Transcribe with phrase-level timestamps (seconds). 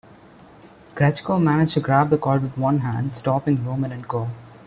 [0.95, 4.29] Grechko managed to grab the cord with one hand, stopping Romanenko.